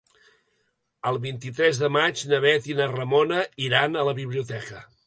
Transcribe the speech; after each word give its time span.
El 1.09 1.19
vint-i-tres 1.27 1.81
de 1.83 1.91
maig 1.99 2.25
na 2.33 2.41
Bet 2.47 2.71
i 2.73 2.79
na 2.81 2.91
Ramona 2.97 3.45
iran 3.69 3.95
a 4.03 4.09
la 4.11 4.19
biblioteca. 4.25 4.87